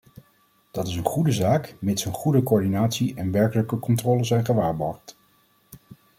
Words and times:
Dat 0.71 0.87
is 0.87 0.95
een 0.95 1.05
goede 1.05 1.31
zaak, 1.31 1.75
mits 1.79 2.05
een 2.05 2.13
goede 2.13 2.43
coördinatie 2.43 3.15
en 3.15 3.31
werkelijke 3.31 3.79
controle 3.79 4.23
zijn 4.23 4.45
gewaarborgd. 4.45 5.17